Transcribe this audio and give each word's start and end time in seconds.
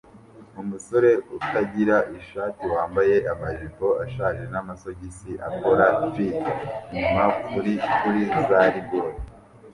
Umusore 0.61 1.11
utagira 1.37 1.97
ishati 2.19 2.63
wambaye 2.73 3.15
amajipo 3.33 3.85
ashaje 4.05 4.43
n'amasogisi 4.51 5.31
akora 5.47 5.85
flip 6.11 6.41
inyuma 6.93 7.25
kuri 7.47 7.73
kuri 7.99 8.21
za 8.47 8.61
rigore 8.73 9.15